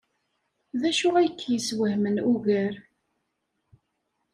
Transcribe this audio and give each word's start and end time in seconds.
D 0.79 0.81
acu 0.89 1.09
ay 1.19 1.29
k-yeswehmen 1.31 2.17
ugar? 2.31 2.73